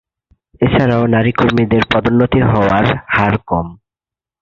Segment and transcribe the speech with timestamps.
[0.61, 3.67] এছাড়াও নারী কর্মীদের পদোন্নতি হওয়ার হারও কম।